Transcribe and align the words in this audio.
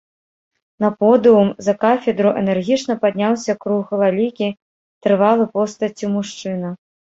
На 0.85 0.89
подыум, 1.03 1.51
за 1.65 1.73
кафедру, 1.83 2.31
энергічна 2.41 2.97
падняўся 3.05 3.57
круглалікі, 3.67 4.49
трывалы 5.05 5.49
постаццю 5.55 6.13
мужчына. 6.19 6.69